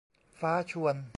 [0.39, 0.95] ฟ้าชวน